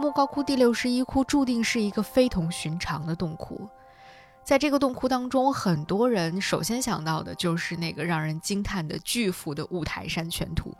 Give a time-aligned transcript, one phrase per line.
[0.00, 3.68] 莫高窟第六十一窟注定是一个非同寻常的洞窟。
[4.42, 10.74] 在这个洞窟当中，很多人首先想到的就是那个让人惊叹的巨幅的五台山全图。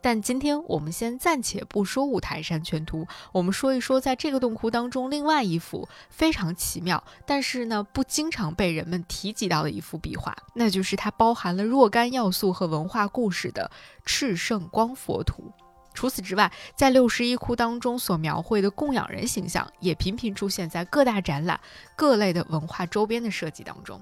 [0.00, 13.70] 但今天我们先暂且不说五台山全图，我们说一说在这个洞窟当中另外一幅非常奇妙，但是呢不经常被人们提及到的一幅壁画，那就是它包含了若干要素和文化故事的
[14.04, 15.52] 赤圣光佛图。
[15.92, 21.60] 除此之外，在六十一窟当中所描绘的供养人形象，也频频出现在各大展览、
[21.96, 24.00] 各类的文化周边的设计当中。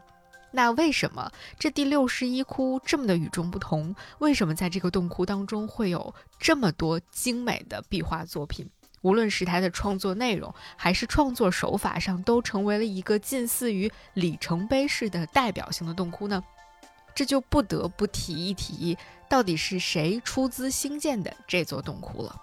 [0.51, 3.95] 那为什么这第六十一窟这么的与众不同？
[4.19, 8.69] 为什么在这个洞窟当中会有这么多精美的壁画作品？
[9.03, 16.43] 无论是它的创作内容，还是创作手法上，都成为了一个近似于里程碑式的代表性的洞窟呢？
[17.19, 18.97] 这就不得不提一提，
[19.29, 22.41] 到底是谁出资兴建的这座洞窟了？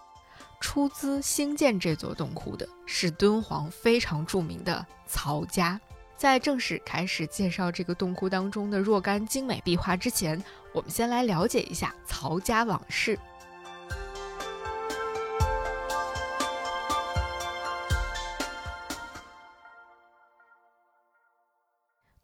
[0.59, 5.79] 出资兴建这座洞窟的是敦煌非常著名的曹家。
[6.17, 13.17] 在正式开始介绍这个洞窟当中的若干精美壁画之前，我们先来了解一下曹家往事。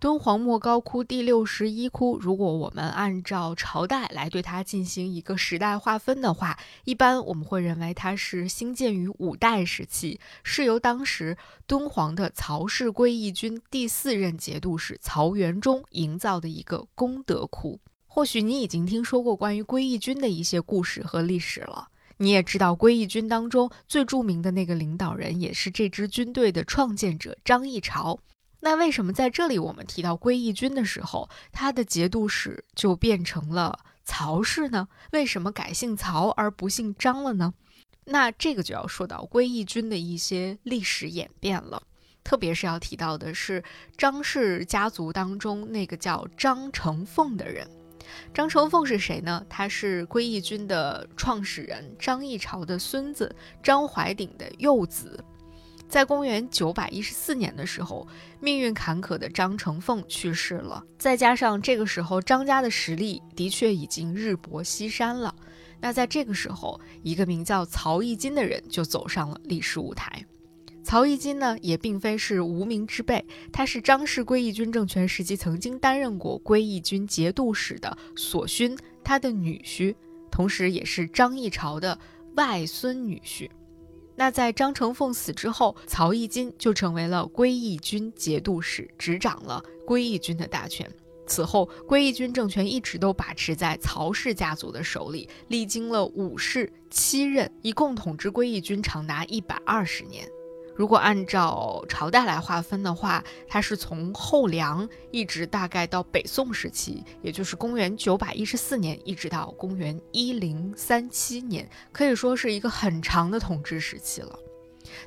[0.01, 17.79] 敦煌莫高窟第六十一窟，如果我们按照朝代来对它进行一个时代划分的话，一般我们会认为它是兴建于五代时期，是由当时敦煌的曹氏归义军第四任节度使曹元忠营造的一个功德窟。
[18.07, 28.17] 或许你已经听说过关于归义军的一些故事和历史了，你也知道归义军当中最著名的那个领导人，也是这支军队的创建者张议潮。
[28.63, 34.87] 那为什么在这里我们提到归义军的时候，他的节度使就变成了曹氏呢？
[35.11, 37.53] 为什么改姓曹而不姓张了呢？
[38.05, 41.81] 那这个就要说到归义军的一些历史演变了，
[42.23, 43.63] 特别是要提到的是
[43.97, 47.67] 张氏家族当中那个叫张承凤的人。
[48.33, 49.45] 张承凤是谁呢？
[49.49, 53.33] 他是归义军的创始人张议潮的孙子，
[53.63, 55.23] 张怀鼎的幼子。
[55.91, 58.07] 在公元九百一十四年的时候，
[58.39, 60.81] 命运坎坷的张承凤去世了。
[60.97, 65.35] 再加上这个时候张家的实力的确已经日薄西山了。
[65.81, 70.25] 那在这个时候，一个名叫曹义金的人就走上了历史舞台。
[70.81, 79.93] 曹义金呢，也并非是无名之辈，他是张氏归义军政权时期曾经担任过归义军节度使的索勋，他的女婿，
[80.31, 81.99] 同时也是张议潮的
[82.35, 83.49] 外孙女婿。
[84.21, 90.87] 那在张承凤死之后，曹义金就成为了归义军节度使，执掌了归义军的大权。
[91.25, 100.29] 此后，归义军政权一直都把持在曹氏家族的手里，历经了五世七任，一共统治归义军长达一百二十年。
[100.75, 114.39] 如果按照朝代来划分的话，它是从后梁一直大概到北宋时期，也就是公元九百一十四年，一直到公元一零三七年，可以说是一个很长的统治时期了。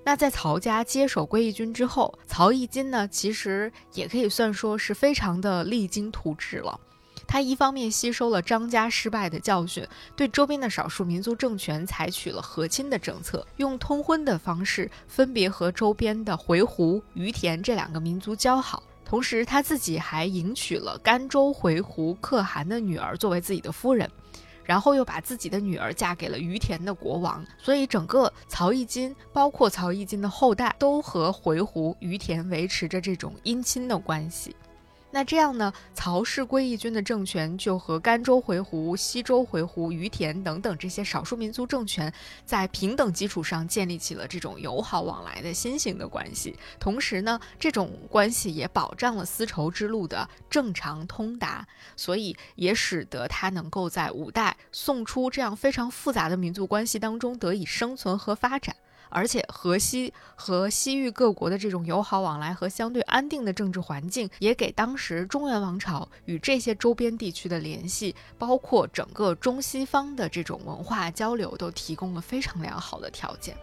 [0.04, 6.78] 那在曹家接手归义军之后，曹义金呢，其实也可以算说是非常的励精图治了。
[7.26, 18.82] 他一方面吸收了张家失败的教训，对周边的少数民族政权采取了和亲的政策，用通婚的方式分别和周边的回鹘、于田这两个民族交好。
[19.04, 24.10] 同时，他自己还迎娶了甘州回鹘可汗的女儿作为自己的夫人，
[24.64, 27.44] 然后又把自己的女儿嫁给了于田的国王。
[27.58, 34.56] 所以，整个曹义金，包括曹义金的后代，都和回鹘、于田维持着这种姻亲的关系。
[35.14, 35.72] 那这样呢？
[35.94, 42.12] 曹氏归义军的政权就和甘州回鹘、西周回鹘、于田等等这些少数民族政权，
[42.44, 46.58] 在平等基础上建立起了这种友好往来的新型的关系。
[46.80, 51.64] 同时呢，这种关系也保障了丝绸之路的正常通达，
[51.94, 58.75] 所以也使得它能够在五代、宋初这样非常复杂的民族关系当中得以生存和发展。
[59.14, 73.56] 而且，河西和西域各国的这种友好往来和相对安定的政治环境，也给当时中原王朝与这些周边地区的联系，包括整个中西方的这种文化交流，都提供了非常良好的条件。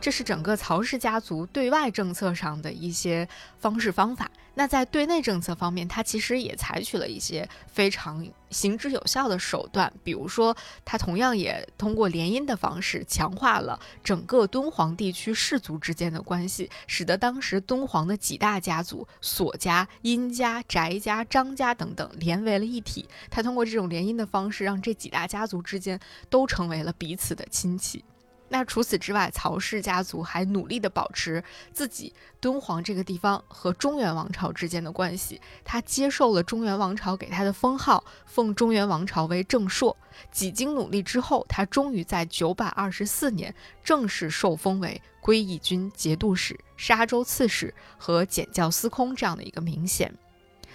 [0.00, 4.30] 这是整个曹氏家族对外政策上的一些方式方法。
[4.54, 10.54] 那在对内政策方面，他其实也采取了一些非常行之有效的手段，比如说，
[10.84, 23.08] 他同样也通过联姻的方式强化了整个敦煌地区氏族之间的关系，使得当时敦煌的几大家族索家、殷家、翟家、张家等等连为了一体。
[23.30, 25.98] 他通过这种联姻的方式，让这几大家族之间
[26.28, 28.04] 都成为了彼此的亲戚。
[28.52, 31.42] 那除此之外，曹氏家族还努力地保持
[31.72, 35.40] 自己敦煌这个地方和中原王朝之间的关系。
[35.64, 39.96] 他接受了中原王朝给他的封号，奉中原王朝为正朔。
[40.32, 43.54] 几经努力之后，他终于在九百二十四年
[43.84, 50.12] 正式受封为归义军节度使、沙州刺史和检校司空这样的一个名衔。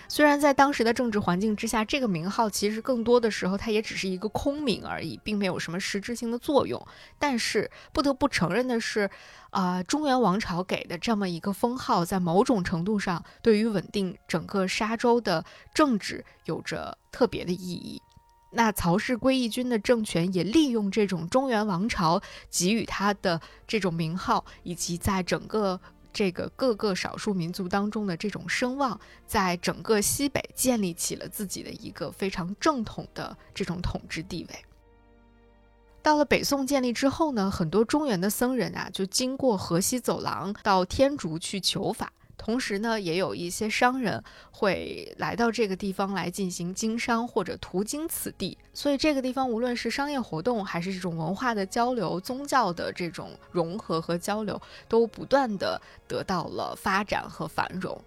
[0.08, 6.86] 虽然在当时的政治环境之下，这个名号其实更多的时候它也只是一个空名而已，并没有什么实质性的作用。
[7.18, 9.10] 但是不得不承认的是，
[9.50, 15.44] 啊，中原王朝给的这么一个封号，在某种程度上对于稳定整个沙州的
[15.74, 18.02] 政治有着特别的意义。
[18.52, 25.82] 那曹氏归义军的政权也利用这种中原王朝给予他的这种名号，以及在整个。
[26.16, 28.98] 这个各个少数民族当中的这种声望，
[29.28, 34.66] 在整个西北建立起了自己的一个非常正统的这种统治地位。
[36.02, 42.14] 到了北宋建立之后呢，很多中原的僧人啊，就经过河西走廊到天竺去求法。
[42.38, 58.00] 同时呢，也有一些商人会来到这个地方来进行经商或者途经此地，所以这个地方无论是商业活动，还是这种文化的交流、宗教的这种融合和交流，都不断的得到了发展和繁荣。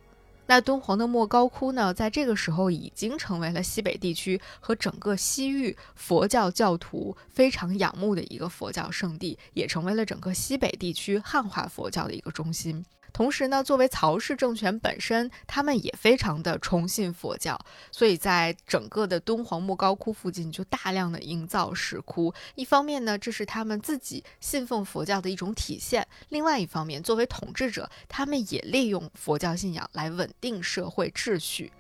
[0.51, 12.83] 那敦煌的莫高窟呢，在这个时候已经成为了西北地区和整个西域佛教教徒非常仰慕的一个佛教圣地，也成为了整个西北地区汉化佛教的一个中心。
[13.13, 17.59] 同时呢，作为曹氏政权本身，他们也非常的崇信佛教，
[17.91, 22.33] 所以在整个的敦煌莫高窟附近就大量的营造石窟。
[22.55, 31.73] 一方面呢，这是他们自己信奉佛教的一种体现；另外一方面，作为统治者，他们也利用佛教信仰来稳定社会秩序。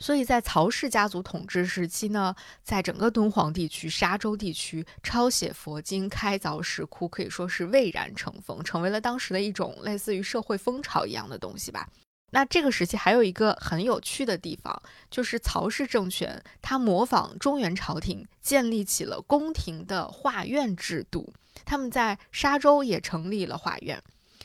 [0.00, 11.86] 所以在曹氏家族统治时期呢，在整个敦煌地区、沙州地区抄写佛经、开凿石窟，可以说是蔚然成风，成为了当时的一种类似于社会风潮一样的东西吧。
[12.32, 21.32] 那这个时期还有一个很有趣的地方，就是曹氏政权它模仿中原朝廷，建立起了宫廷的画院制度。
[21.66, 24.02] 他们在沙州也成立了画院，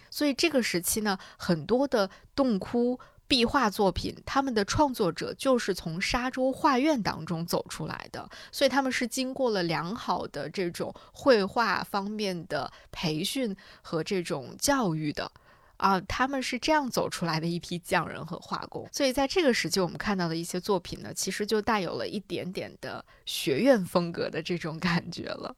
[0.10, 3.00] 所以这个时期呢，很多的洞窟。
[3.27, 15.31] 壁画作品，他们的创作者就是从沙洲画院当中走出来的，所以他们是经过了良好的这种绘画方面的培训和这种教育的
[15.77, 18.88] 啊，他们是这样走出来的一批匠人和画工。
[18.92, 25.56] 所以在这个时期，我们看到的一些作品呢，其实就带有了一点点的学院风格的这种感觉了。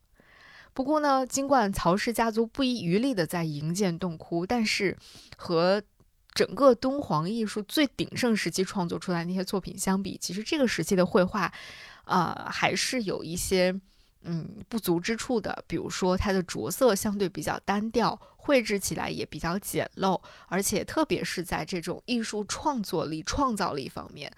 [0.74, 4.96] 不过呢，尽管曹氏家族不遗余力的在营建洞窟，但是
[5.36, 5.82] 和
[6.38, 11.52] 整个敦煌艺术最鼎盛时期创作出来那些作品相比，其实这个时期的绘画，
[12.06, 13.74] 呃，还是有一些
[14.22, 15.64] 嗯不足之处的。
[15.66, 24.32] 比如说，它的着色相对比较单调，绘制起来也比较简陋，而且特别是在这种艺术创作力、创造力方面，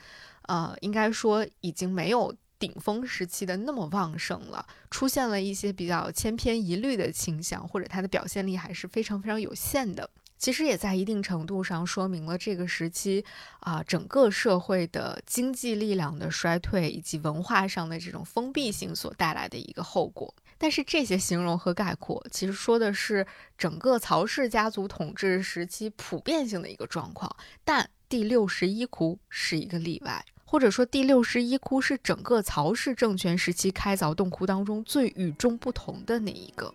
[0.44, 10.10] 呃，应该说已经没有顶峰时期的那么旺盛了，出现了一些比较千篇一律的倾向，或者它的表现力还是非常非常有限的。
[10.39, 13.24] 其实也在一定程度上说明了这个时期
[13.60, 20.34] 啊，整个社会的经济力量的衰退以及文化上的这种封闭性所带来的一个后果。
[20.58, 23.25] 但是这些形容和概括，其实说的是
[23.58, 27.34] 整个曹氏家族统治时期普遍性的一个状况。
[27.63, 36.74] 但第六十一窟是一个例外，或者说第六十一窟是整个曹氏政权时期开凿洞窟当中最与众不同的那一个。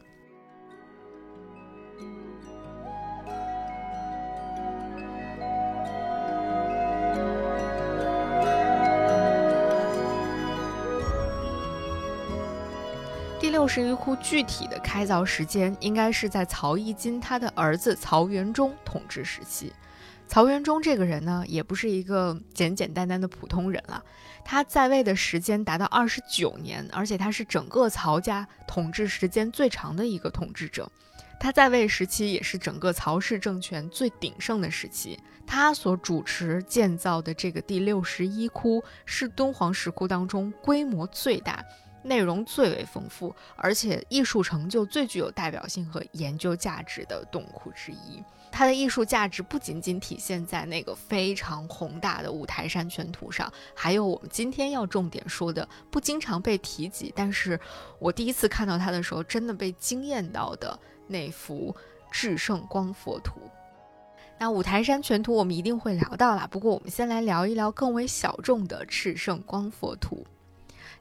[13.64, 19.72] 六十一窟具体的开凿时间应该是在曹义金他的儿子曹元忠统治时期。
[20.28, 24.04] 曹元忠这个人呢，也不是一个简简单单的普通人了，
[24.44, 30.86] 他在位的时间达到二十九年，而且他是整个曹家统治时间最长的一个统治者。
[31.40, 35.18] 他在位时期也是整个曹氏政权最鼎盛的时期。
[35.46, 41.64] 他所主持建造的这个第六十一窟是敦煌石窟当中规模最大。
[42.04, 48.22] 内容最为丰富，而且艺术成就最具有代表性和研究价值的洞窟之一。
[48.52, 57.58] 它的艺术价值不仅仅体现在那个非常宏大的五台山全图上，还有我们今天要重点说的不经常被提及，但是
[57.98, 61.74] 我第一次看到它的时候真的被惊艳到的那幅
[62.12, 63.40] 至圣光佛图。
[64.38, 70.24] 那五台山全图我们一定会聊到啦，不过我们先来聊一聊更为小众的至圣光佛图。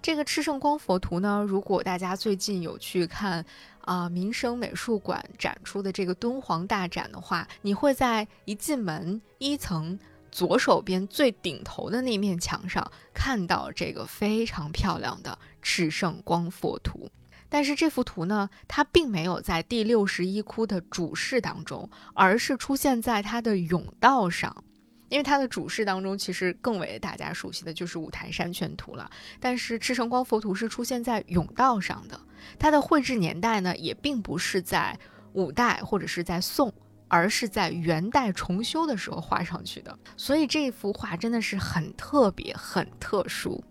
[0.03, 3.43] 这个赤圣光佛图呢，如果大家最近有去看
[3.79, 9.97] 啊民生美术馆展出的这个敦煌大展的话，你会在一进门一层
[10.29, 17.09] 左手边最顶头的那面墙上看到这个非常漂亮的赤圣光佛图。
[17.47, 24.65] 但是这幅图呢，它并没有在第六十一窟的主室当中，而是出现在它的甬道上。
[25.13, 29.07] 因为它的主室当中，其实更为大家熟悉的就是五台山全图了。
[29.39, 32.19] 但是赤城光佛图是出现在甬道上的，
[32.57, 34.97] 它的绘制年代呢，也并不是在
[35.33, 36.73] 五代或者是在宋，
[37.07, 39.95] 而是在元代重修的时候画上去的。
[40.17, 43.63] 所以这幅画真的是很特别、很特殊。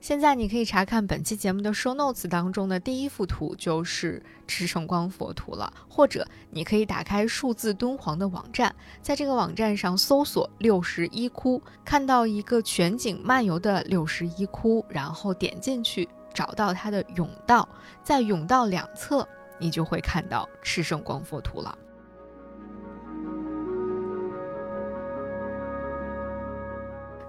[0.00, 5.72] 现在你可以查看本期节目的 show notes 当中的第一幅图，就是赤圣光佛图了。
[5.88, 8.72] 或者你可以打开数字敦煌的网站，
[9.02, 17.68] 在这个网站上搜索六十一窟，看到一个全景漫游的六十一窟，然后点进去，找到它的甬道，
[18.04, 19.26] 在甬道两侧，
[19.58, 21.76] 你就会看到赤圣光佛图了。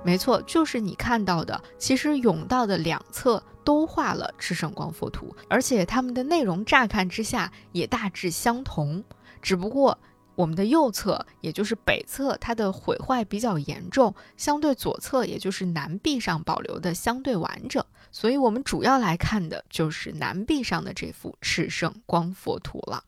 [0.04, 1.62] 没错，就是你看到的。
[1.78, 9.04] 其实甬道的两侧都画了赤圣光佛图，而且它们的内容乍看之下也大致相同。
[9.42, 9.98] 只不过
[10.36, 17.84] 我们的右侧，也就是北侧，它的毁坏比较严重，相对左侧，也就是南壁上保留的相对完整。
[18.10, 23.04] 所以我们主要来看的就是南壁上的这幅赤圣光佛图了。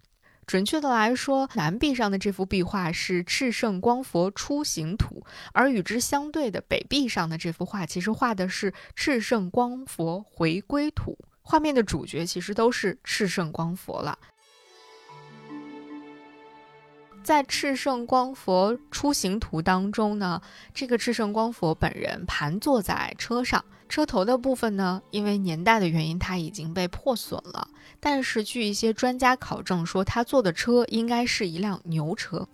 [0.50, 11.15] 准确的来说，南壁上的这幅壁画是赤圣光佛出行图，而与之相对的北壁上的这幅画，其实画的是赤圣光佛回归图。
[11.44, 14.18] 画面的主角其实都是赤圣光佛了。
[17.24, 20.42] 在赤圣光佛出行图当中呢，
[20.74, 23.64] 这个赤圣光佛本人盘坐在车上。
[23.88, 27.68] 车头的部分呢，因为年代的原因，它已经被破损了。
[28.00, 32.48] 但是据一些专家考证说，他坐的车应该是一辆牛车。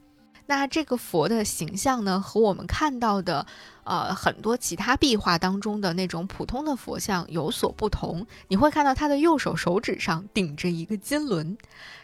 [0.48, 3.46] 那这个佛的形象呢，和我们看到的，
[3.84, 8.28] 呃，很多其他壁画当中的那种普通的佛像有所不同。
[8.48, 11.58] 你会看到他的右手手指上顶着一个金轮，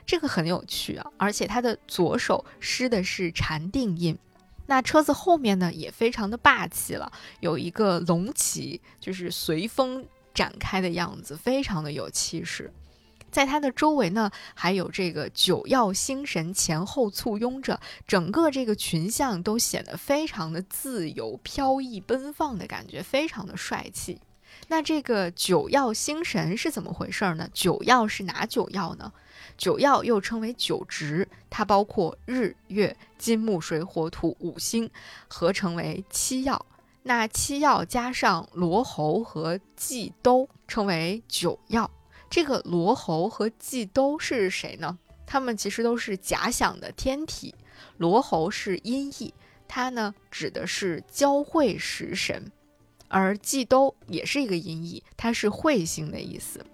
[0.05, 1.05] 这个很有趣啊。
[1.17, 4.17] 而且他的左手施的是禅定印。
[4.65, 12.71] 那车子后面呢，也非常的霸气了，有一个龙旗，就是随风展开的样子，非常的有气势。
[13.31, 24.19] 在它的周围呢，还有这个九曜星神前后簇拥着，整个这个群像都显得非常的自由飘逸、奔放的感觉，非常的帅气。
[24.67, 27.47] 那这个九曜星神是怎么回事呢？
[27.53, 29.11] 九曜是哪九曜呢？
[29.57, 34.89] 九曜又称为九值，它包括日、月、金、木、水、火、土五星，
[35.27, 36.65] 合成为七曜。
[37.03, 41.89] 那七曜加上罗侯和季兜，称为九曜。
[42.31, 44.97] 这个罗侯和季兜是谁呢？
[45.27, 47.53] 他们其实都是假想的天体。
[47.97, 49.33] 罗侯是音译，
[49.67, 52.49] 它呢指的是交汇食神，
[53.09, 56.65] 而季兜也是一个音译，它是彗星的意思。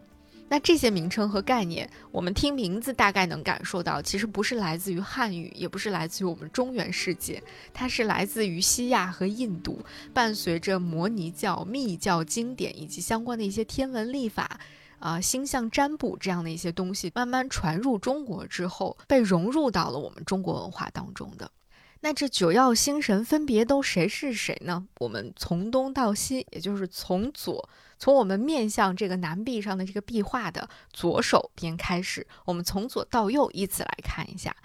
[0.48, 7.42] 那这些名称和概念，我们听名字大概能感受到，其实不是来自于汉语，也不是来自于我们中原世界，
[7.74, 9.82] 它是来自于西亚和印度，
[10.14, 14.60] 伴随着摩尼教、密教经典以及相关的一些天文历法，
[15.00, 21.52] 啊，星象占卜这样的一些东西，慢慢传入中国之后，被融入到了我们中国文化当中的。
[22.00, 24.88] 那这九曜星神分别都谁是谁呢？
[25.00, 34.56] 我们从东到西，也就是从左，从我们面向这个南壁上的这个壁画的左手边开始，我们从左到右依次来看一下。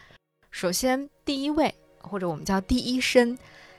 [0.51, 3.37] 首先，第一位或者我们叫第一身，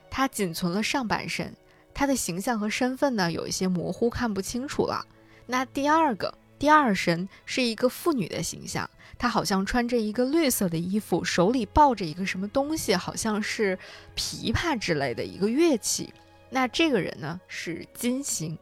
[0.09, 1.55] 它仅存了上半身，
[1.93, 5.05] 它的形象和身份呢有一些模糊，看不清楚了。
[5.47, 6.33] 那第二个。
[6.63, 13.77] 第二身是一个妇女的形象，她好像穿着一个绿色的衣服，手里抱着一个什么东西，好像是
[14.15, 16.13] 琵琶之类的一个乐器。
[16.49, 18.57] 那这个人呢是金星。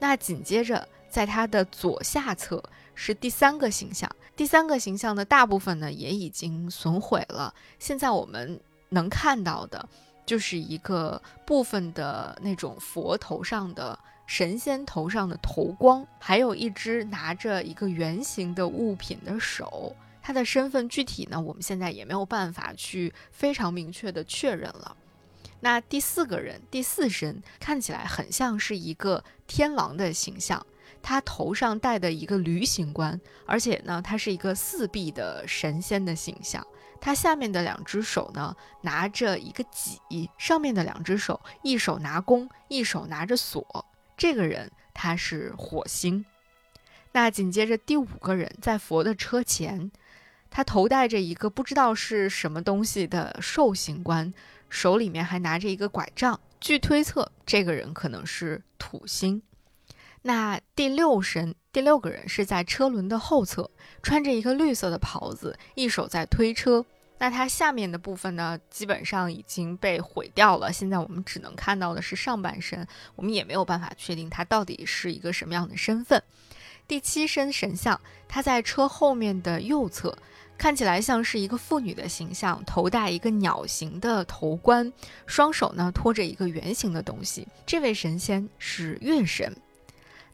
[0.00, 2.60] 那紧接着在她的左下侧
[2.96, 7.54] 是第三个形象，第三个形象的大部分呢也已经损毁了。
[7.78, 9.88] 现在我们能看到的
[10.26, 13.96] 就是一个部分的那种佛头上的。
[14.26, 19.94] 神仙头上的头光，还有一只拿着一个圆形的物品的手。
[20.20, 24.96] 他的身份具体呢，我们现在也没有办法去非常明确的确认了。
[25.60, 30.66] 那第四个人，第四身看起来很像是一个天王的形象，
[31.00, 36.66] 他头上戴的一个驴形冠，而且呢，他是一个四臂的神仙的形象。
[37.00, 43.86] 他下面的两只手呢，拿着一个戟，上面的两只手，一手拿弓，一手拿着锁。
[44.16, 46.24] 这个人他是火星。
[47.12, 49.90] 那紧接着第五个人在佛的车前。
[50.48, 54.32] 他头戴着一个不知道是什么东西的兽形冠，
[54.70, 56.40] 手里面还拿着一个拐杖。
[56.60, 59.42] 据推测，这个人可能是土星。
[60.22, 63.70] 那第六神第六个人是在车轮的后侧，
[64.02, 66.86] 穿着一个绿色的袍子，一手在推车。
[67.18, 70.72] 那它下面的部分呢，基本上已经被毁掉了。
[70.72, 76.22] 现在我们只能看到的是上半身，我们也没有办法确定它到底是一个什么样的身份。
[76.86, 80.16] 第七身神像，它在车后面的右侧。
[80.58, 84.90] 看起来像是一个妇女的形象，头戴一个鸟形的头冠，
[85.26, 87.46] 双手呢托着一个圆形的东西。
[87.66, 89.54] 这位神仙是月神。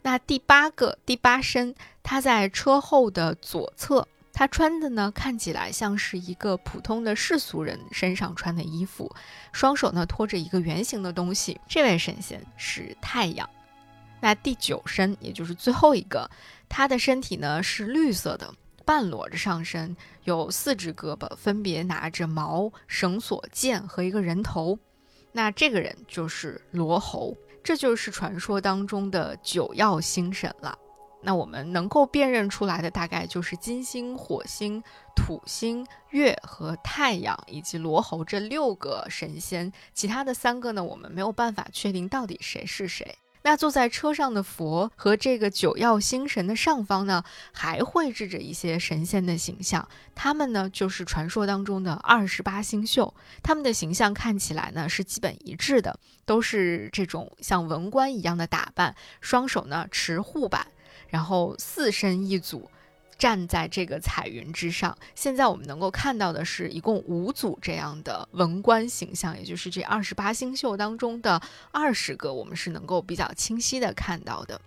[0.01, 9.15] 那第八个第八身，它在车后的左侧，他穿的呢看起来像是一个普通的世俗人身上穿的衣服，
[9.51, 11.61] 双手呢托着一个圆形的东西。
[11.69, 13.47] 这位神仙是太阳。
[14.19, 16.29] 那第九身，也就是最后一个，
[16.67, 18.53] 他的身体呢是绿色的。
[18.85, 24.77] 半裸着上身，有四只胳膊，分别拿着矛、绳索、剑和一个人头。
[25.31, 30.77] 那这个人就是罗侯，这就是传说当中的九曜星神了。
[31.23, 34.83] 那我们能够辨认出来的，大概就是金星、火星、
[35.15, 39.71] 土星、月和太阳，以及罗侯这六个神仙。
[39.93, 43.15] 其他的三个呢，我们没有办法确定到底谁是谁。
[43.45, 49.85] 那坐在车上的佛和这个九曜星神的上方呢，还绘制着一些神仙的形象。
[50.15, 53.13] 他们呢，就是传说当中的二十八星宿。
[53.41, 60.65] 他们的形象看起来呢，是基本一致的，都是这种像文官一样的打扮，双手呢持护板，
[61.13, 62.67] 然后四身一组。
[63.15, 71.39] 站在这个彩云之上，现在我们能够看到的是一共五组这样的文官形象，也就是这二十八星宿当中的
[71.71, 74.59] 二十个，我们是能够比较清晰的看到的。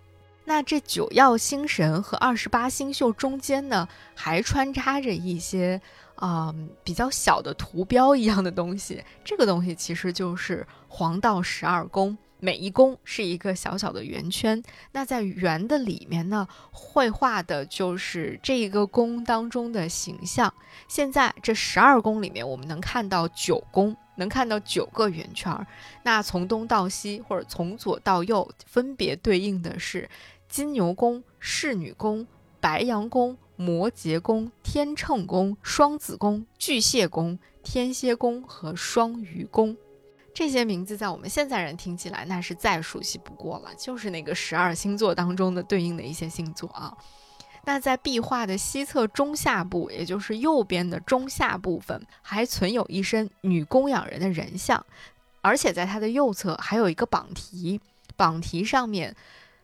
[0.45, 5.79] 那这九曜星神和二十八星宿中间呢，还穿插着一些
[6.15, 12.17] 啊比较小的图标一样的东西，这个东西其实就是黄道十二宫。
[12.39, 20.53] 每一宫是一个小小的圆圈，那在圆的里面呢，绘画的就是这一个宫当中的形象。
[20.87, 25.65] 现在这十二宫里面，我们能看到九宫，能看到九个圆圈。
[26.03, 30.07] 那从东到西，或者从左到右，分别对应的是
[30.47, 32.27] 金牛宫、侍女宫、
[32.59, 39.75] 白羊宫、摩羯宫、天秤宫、双子宫、巨蟹宫、天蝎宫和双鱼宫。
[40.37, 46.95] 这些名字在我们现在人听起来那是再熟悉不过了，就是那个十二星座当中的对应的一些星座啊。
[47.65, 54.85] 那在壁画的西侧中下部，也就是右边的中下部分，还存有一身女供养人的人像，
[55.41, 57.81] 而且在它的右侧还有一个榜题，
[58.15, 59.15] 榜题上面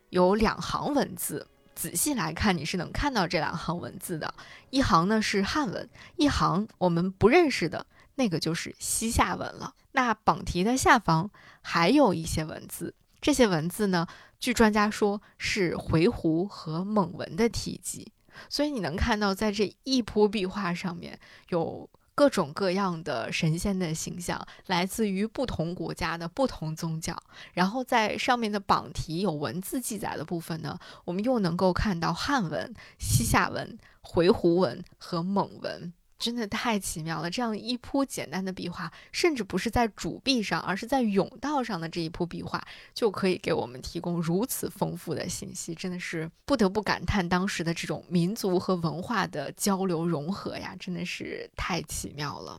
[0.10, 4.34] 有两行文字，仔细来看你是能看到这两行文字的，
[4.72, 7.86] 一行呢是汉文，一行我们不认识的。
[8.16, 9.74] 那个就是西夏文了。
[9.92, 11.30] 那榜题的下方
[11.62, 14.08] 还有一些文字，这些文字呢，
[14.40, 18.12] 据专家说是回鹘和蒙文的体积。
[18.50, 27.16] 所以你能看到，在这一幅壁画上面有各种各样的神仙的形象，来自于不同国家的不同宗教。
[27.54, 35.94] 然后在上面的榜题有文字记载的部分呢，我们又能够看到汉文、西夏文、回鹘文和蒙文。
[36.24, 37.30] 真的太奇妙了！
[37.30, 52.58] 这样一幅简单的壁画，甚至不是在主壁上，而是在甬道上的这一幅壁画，就可以给我们提供如此丰富的信息，真的是不得不感叹当时的这种民族和文化的交流融合呀，真的是太奇妙了。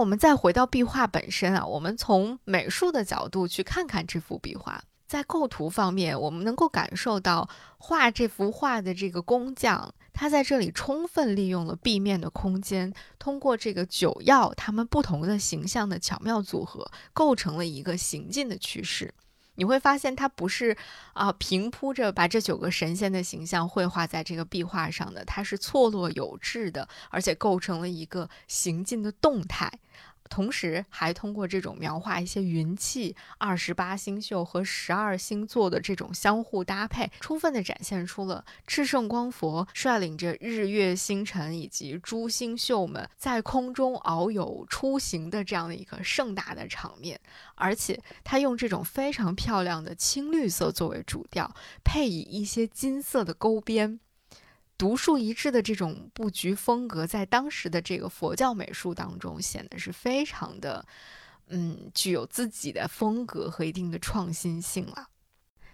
[0.00, 4.82] 我们再回到壁画本身啊，我们从美术的角度去看看这幅壁画。
[5.06, 19.12] 在构图方面，我们能够感受到画这幅画的这个工匠，他在这里充分利用了壁面的空间，通过这个九曜他们不同的形象的巧妙组合，构成了一个行进的趋势。
[19.60, 20.74] 你会发现，它不是
[21.12, 29.70] 啊平铺着把这九个神仙的形象绘画在这个壁画上的，它是错落有致的，而且构成了一个行进的动态。
[30.30, 47.20] 同时，还通过这种描画一些云气、二十八星宿和十二星座的这种相互搭配，充分的展现出了炽圣光佛率领着日月星辰以及诸星宿们在空中遨游出行的这样的一个盛大的场面。
[47.56, 53.98] 而且，他用这种非常漂亮的青绿色作为主调，配以一些金色的勾边。
[54.80, 60.86] 独树一帜的这种布局风格，在当时的这个佛教美术当中显得是非常的，
[61.48, 65.08] 嗯，具有自己的风格和一定的创新性了。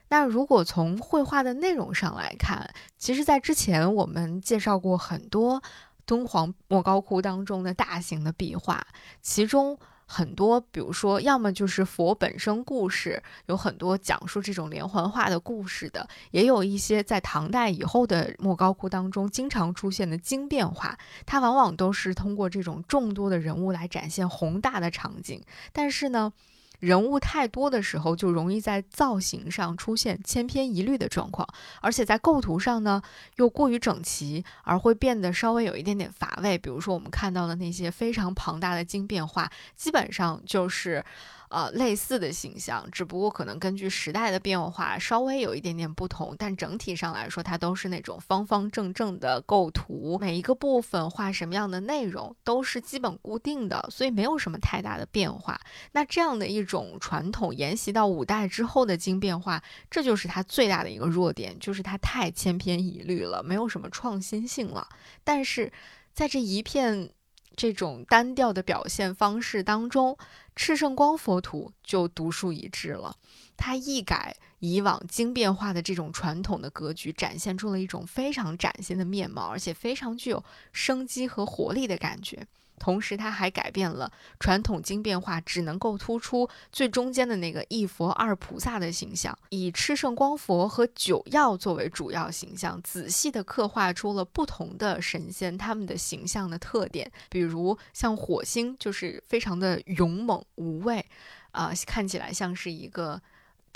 [0.08, 5.62] 那如果从绘画的内容上来看，其实，在之前我们介绍过很多
[6.04, 8.84] 敦煌莫高窟当中的大型的壁画，
[9.22, 9.78] 其中。
[10.06, 25.42] 很多，比如说，要么就是佛本身故事，有很多讲述这种连环画的故事的，也有一些在唐代以后的莫高窟当中经常出现的经变画，它往往都是通过这种众多的人物来展现宏大的场景，
[25.72, 26.32] 但是呢。
[26.80, 31.46] 人物太多的时候，就容易在造型上出现千篇一律的状况，
[31.80, 33.00] 而且在构图上呢
[33.36, 36.58] 又过于整齐，而会变得稍微有一点点乏味。
[36.58, 41.04] 比如说我们看到的那些非常庞大的经变画，基本上就是。
[41.48, 55.60] 呃，类似的形象，只不过可能根据时代的变化稍微有一点点不同，但整体上来说，它都是那种方方正正的构图，每一个部分画什么样的内容都是基本固定的，所以没有什么太大的变化。
[55.92, 64.88] 那这样的一种传统沿袭到五代之后的经变化，这就是它最大的一个弱点，就是它太千篇一律了，没有什么创新性了。
[65.22, 65.72] 但是
[66.12, 67.10] 在这一片。
[67.56, 70.16] 这种单调的表现方式当中，
[70.54, 73.16] 赤圣光佛图就独树一帜了。
[73.56, 82.46] 它一改以往经变化的这种传统的格局，展现出了一种非常崭新的面貌，而且非常具有生机和活力的感觉。
[82.78, 97.10] 同时，它还改变了传统经变化只能够突出最中间的那个一佛二菩萨的形象，以炽圣光佛和九曜作为主要形象，仔细的刻画出了不同的神仙他们的形象的特点。
[97.30, 101.04] 比如像火星，就是非常的勇猛无畏，
[101.52, 103.20] 啊，看起来像是一个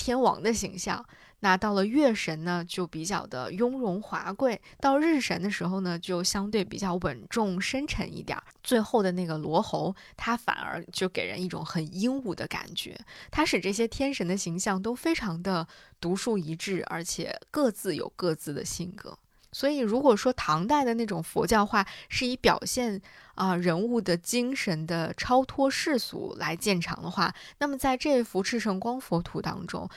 [0.00, 1.04] 天王的形象。
[1.42, 8.38] 那到了月神呢，就比较的雍容华贵；到日神的时候呢，就相对比较稳重深沉一点。
[8.62, 12.98] 最后的那个罗喉，它反而就给人一种很英武的感觉。
[13.30, 15.66] 它使这些天神的形象都非常的
[16.00, 19.18] 独树一帜，而且各自有各自的性格。
[19.52, 23.00] 所以，如果说唐代的那种佛教画是以表现
[23.40, 29.88] 啊人物的精神的超脱世俗来见长的话，那么在这幅赤圣光佛图当中。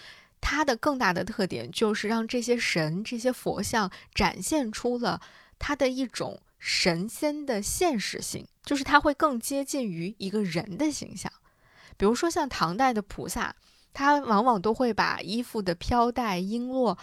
[0.45, 5.21] 它的更大的特点就是让这些神、这些佛像展现出了
[5.57, 11.31] 它的一种神仙的现实性，就是它会更接近于一个人的形象。
[11.95, 13.55] 比如说像唐代的菩萨，
[13.93, 16.97] 他往往都会把衣服的飘带、璎珞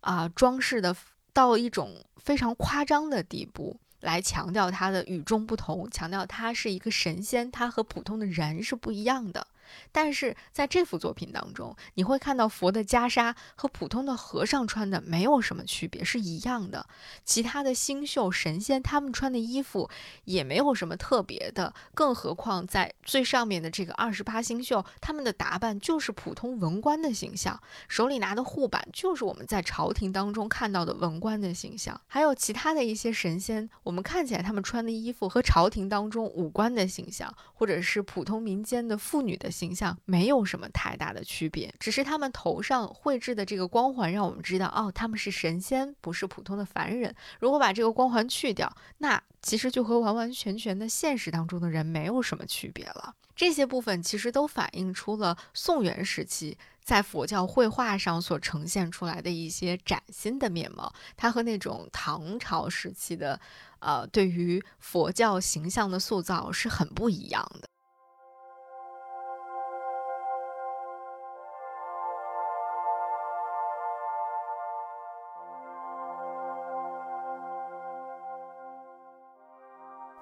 [0.00, 0.96] 啊装饰的
[1.34, 9.46] 到一种非常夸张的地步，来强调他的与众不同，强调他是一个神仙，他和普通的人是不一样的。
[9.92, 16.86] 但是在这幅作品当中，你会看到佛的袈裟和普通的和尚穿的没有什么区别，是一样的。
[17.24, 19.90] 其他的星宿神仙他们穿的衣服
[20.24, 32.00] 也没有什么特别的，更何况在最上面的这个二十八星宿，他们的打扮就是普通文官的形象，手里拿的护板就是我们在朝廷当中看到的文官的形象。
[32.06, 39.48] 还有其他的一些神仙，我们看起来他们穿的衣服和朝廷当中武官的形象，或者是普通民间的妇女的。
[39.58, 47.12] 形象没有什么太大的区别，只是他们头上绘制的这个光环，让我们知道哦，他们是神仙，不是普通的凡人。
[47.40, 53.14] 如果把这个光环去掉，那其实就和完完全全的现实当中的人没有什么区别了。
[53.34, 63.40] 这些部分其实都反映出了宋元时期在佛教绘画上所呈现出来的一些崭新的面貌，它和那种唐朝时期的，
[63.78, 67.68] 呃，对于佛教形象的塑造是很不一样的。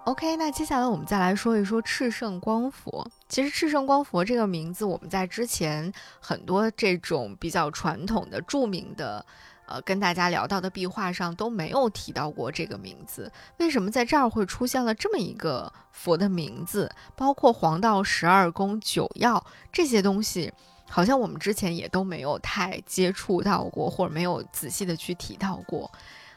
[0.07, 3.05] OK，那接下来我们再来说一说炽圣光佛。
[3.29, 9.27] 其实炽圣光佛这个名字，我们在之前很多这种比较传统的、著名的，
[9.67, 13.33] 呃，跟大家聊到的壁画上都没有提到过这个名字。
[13.59, 16.89] 为什么在这儿会出现了这么一个佛的名字？
[17.17, 20.53] 包括黄道十二宫、九曜这些东西。
[20.89, 25.91] 好像我们之前也都没有太接触到过，或者没有仔细的去提到过。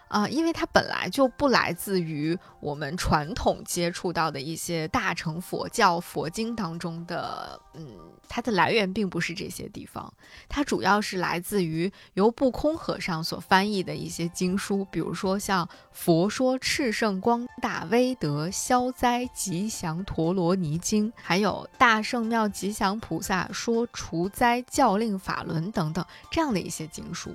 [0.10, 7.95] 啊，因为它本来就不来自于我们传统接触到的一些大乘佛教佛经当中的，嗯，
[8.28, 10.12] 它的来源并不是这些地方，
[10.48, 27.32] 它主要是来自于由不空和尚所翻译的一些经书，比如说像《佛说炽盛光大威德消灾吉祥陀罗尼经》，还有《大圣妙吉祥菩萨说除灾教令法轮》等等这样的一些经书。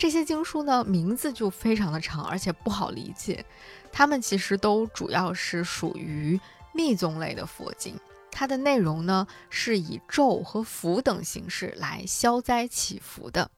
[0.00, 3.44] 这些经书呢，名字就非常的长，而且不好理解。
[3.92, 6.40] 它们其实都主要是属于
[6.72, 7.94] 密宗类的佛经，
[8.30, 13.50] 它的内容呢是以咒和符等形式来消灾祈福的。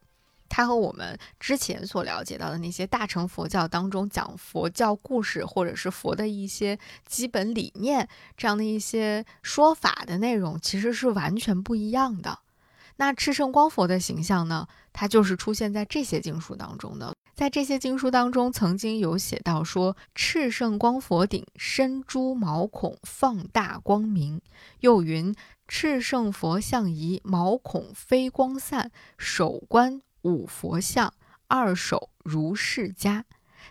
[0.49, 6.77] 它和我们之前所了解到的那些大乘佛教当中讲佛教故事或者是佛的一些
[7.07, 12.41] 基本理念这样的一些说法的内容，其实是完全不一样的。
[13.03, 14.65] 那赤圣光佛的形象呢？
[14.93, 17.13] 它就是出现在这些经书当中的。
[17.35, 24.41] 在这些经书当中，曾经有写到说，赤圣光佛顶身珠毛孔放大光明，
[24.79, 25.35] 又云
[25.67, 31.13] 赤圣佛像仪毛孔非光散，手观五佛像，
[31.49, 33.25] 二手如释迦。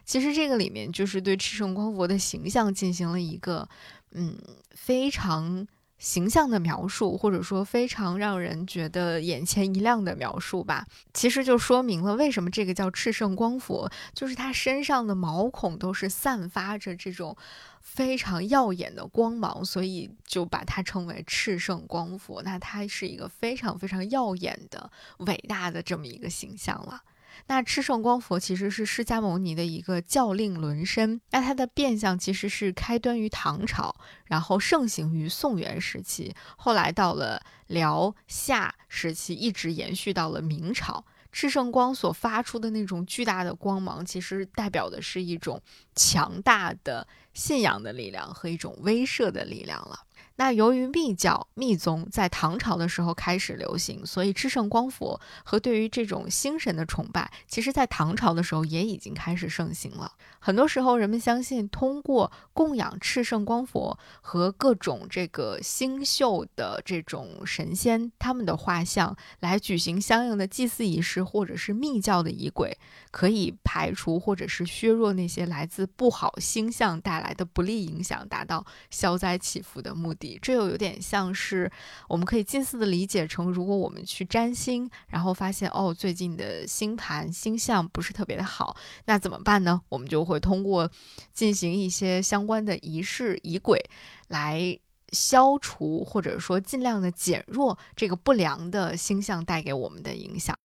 [0.04, 3.70] 其实这个里面就是对赤圣光佛的形象进行了一个，
[4.12, 4.38] 嗯，
[4.72, 5.65] 非常。
[6.02, 17.38] 形象的描述，或者说非常让人觉得眼前一亮的描述吧，其实就说明了为什么这个叫赤圣光佛，就是他身上的毛孔都是散发着这种
[17.82, 22.42] 非常耀眼的光芒，所以就把它称为赤圣光佛。
[22.42, 27.04] 那他是一个非常非常耀眼的、伟大的这么一个形象了。
[27.48, 41.06] 那炽圣光佛其实是释迦牟尼的一个教令轮身，那它的变相其实是开端于唐朝，然后盛行于宋元时期，后来到了辽夏时期，一直延续到了明朝。
[41.34, 45.62] 炽圣光所发出的那种巨大的光芒，其实代表的是一种
[45.96, 49.98] 强大的信仰的力量和一种威慑的力量了。
[50.41, 60.12] 那由于密教密宗在唐朝的时候开始流行，所以至圣光佛和对于这种星神的崇拜，其实在唐朝的时候也已经开始盛行了。
[60.43, 72.75] 很多时候，人们相信通过供养炽圣光佛和各种这个星宿的这种神仙他们的画像，来举行相应的祭祀仪式，或者是密教的仪轨，
[73.12, 80.39] 可以排除或者是削弱那些来自不好星象带来的不利影响，达到消灾祈福的目的。
[80.41, 81.71] 这又有点像是，
[82.10, 88.75] 我们可以近似的理解成，如果我们去占星，然后发现哦，最近的星盘星象不是特别的好，
[89.06, 89.80] 那怎么办呢？
[89.88, 90.89] 我们就会通过
[91.34, 93.80] 进行一些相关的仪式仪轨，
[94.28, 94.80] 来
[95.12, 100.58] 消除或者说尽量的减弱这个不良的星象带给我们的影响。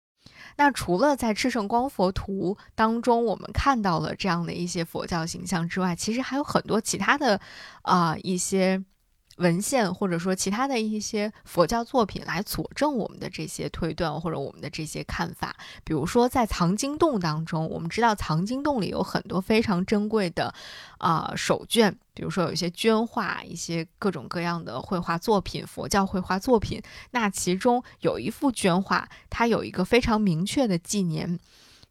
[0.57, 7.41] 那除了在赤圣光佛图当中，我们看到了这样的一些佛教形象之外，其实还有很多其他的
[7.83, 8.85] 啊一些。
[9.37, 15.55] 文献或者说其他的一些佛教作品来佐证我们的这些推断或者我们的这些看法。
[15.85, 20.55] 比如说，在藏经洞当中，我们知道藏经洞里有很多非常珍贵的
[20.99, 26.81] 啊手卷，比如说有一些绢画、一些各种各样的绘画作品，佛教绘画作品。
[27.11, 31.39] 那其中有一幅绢画，它有一个非常明确的纪年，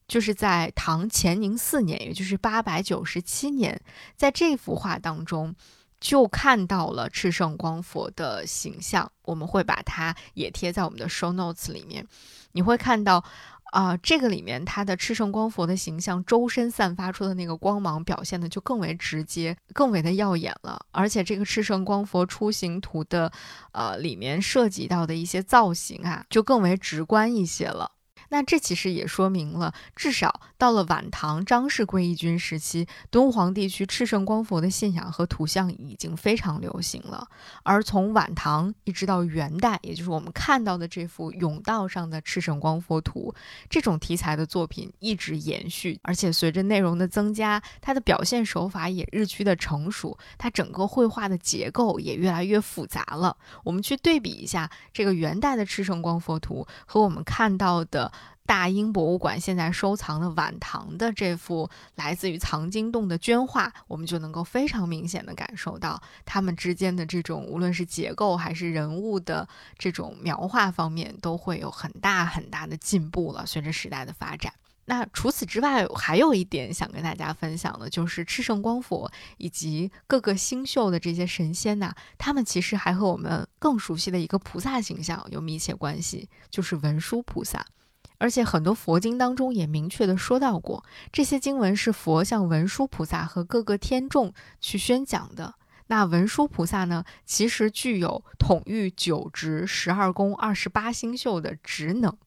[0.08, 3.80] 就是在唐乾宁四年，也就是八百九十七年，
[4.16, 5.54] 在这幅画当中。
[6.00, 12.06] 就看到了炽圣光佛的形象，我们会把它也贴在我们的 show notes 里面。
[12.52, 13.24] 你会看到，
[13.72, 20.80] 啊，这个里面它的炽圣光佛的形象，周身散发出的那个光芒表现的就更为直接，更为的耀眼了。
[20.92, 23.32] 而且这个炽圣光佛出行图的，
[23.72, 27.92] 呃，里面涉及到的一些造型啊，就更为直观一些了。
[28.30, 37.28] 那这其实也说明了，至少到了晚唐张氏归义军时期，敦煌地区赤圣光佛的信仰和图像已经非常流行了。
[37.64, 43.34] 而从晚唐一直到元代，也就是我们看到的这幅甬道上的赤圣光佛图，
[43.70, 46.00] 这种题材的作品一直延续。
[46.02, 53.38] 而且随着内容的增加，它的表现手法也日趋的成熟，它整个绘画的结构也越来越复杂了。
[53.64, 58.12] 我们去对比一下这个元代的赤圣光佛图和我们看到的。
[58.46, 69.48] 大英博物馆现在收藏的晚唐的这幅来自于藏经洞的绢画，我们就能够非常明显的感受到它们之间的这种无论是结构还是人物的
[69.80, 73.46] 这种描画方面，都会有很大很大的进步了。
[73.46, 74.54] 随着时代的发展，
[74.86, 87.66] 那除此之外，还有一点想跟大家分享的，就是赤圣光佛以及各个星宿的这些神仙呐，他们其实还和我们更熟悉的一个菩萨形象有密切关系，就是文殊菩萨。
[88.26, 95.54] 而且很多佛经当中也明确的说到过，这些经文是佛向文殊菩萨和各个天众去宣讲的。
[95.86, 102.18] 那文殊菩萨呢，其实具有统御九职、十二宫、二十八星宿的职能。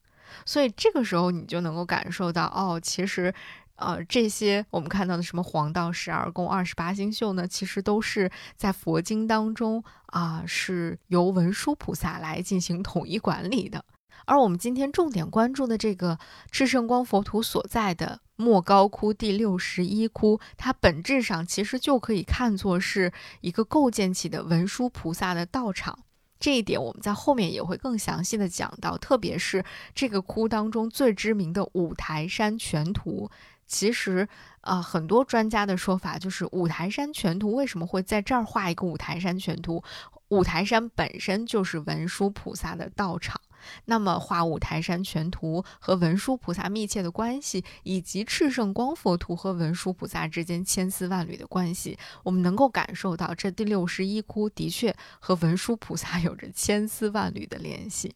[0.45, 3.33] 所以这个时候，你就能够感受到，哦，其实，
[3.75, 13.83] 呃，这些我们看到的什么黄道十二宫、二十八星宿呢，其实都是在佛经当中啊，是由文殊菩萨来进行统一管理的。
[14.29, 16.19] 而我们今天重点关注的这个
[16.51, 23.11] 至圣光佛图所在的莫高窟第六十一窟，它本质上其实就可以看作是
[23.41, 25.97] 一个构建起的文殊菩萨的道场。
[26.39, 29.65] 这一点我们在后面也会更详细的讲到，特别是
[29.95, 33.31] 这个窟当中最知名的五台山全图。
[33.65, 34.27] 其实，
[34.61, 39.83] 呃，很多专家的说法就是五台山全图为什么会在这儿画一个五台山全图？
[40.27, 43.41] 五台山本身就是文殊菩萨的道场。
[43.85, 58.15] 那么画五台山全图和文殊菩萨密切的关系，以及赤圣光佛图和文殊菩萨之间千丝万缕的关系，我们能够感受到这第六十一窟的确和文殊菩萨有着千丝万缕的联系。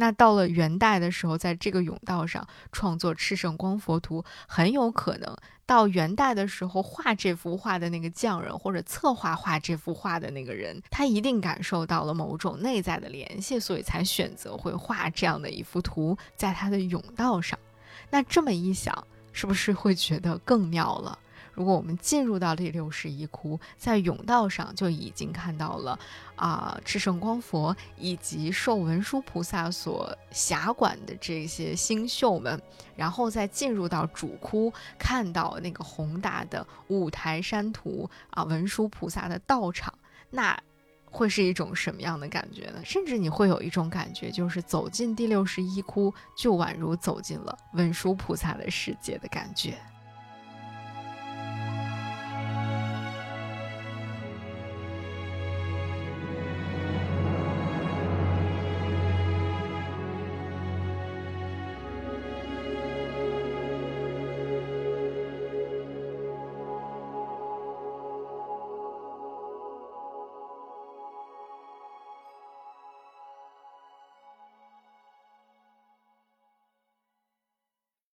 [0.00, 17.58] 那到了元代的时候，在这个甬道上创作赤圣光佛图，很有可能到元代的时候画这幅画的那个匠人，或者策划画这幅画的那个人，他一定感受到了某种内在的联系，所以才选择会画这样的一幅图在他的甬道上。
[18.10, 21.18] 那这么一想，是不是会觉得更妙了？
[21.58, 25.98] 如果我们进入到第六十一窟，在甬道上就已经看到了
[26.36, 32.62] 啊，赤圣光佛以及受文殊菩萨所辖管的这些星宿们，
[32.94, 39.92] 然后再进入到主窟，看到那个宏大的五台山图啊，文殊菩萨的道场，
[40.30, 40.56] 那
[41.10, 42.80] 会是一种什么样的感觉呢？
[42.84, 49.76] 甚至你会有一种感觉，就是走进第六十一窟，就宛如走进了文殊菩萨的世界的感觉。